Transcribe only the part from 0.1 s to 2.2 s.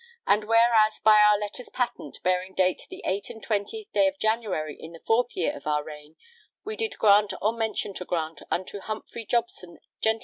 And whereas by our letters patent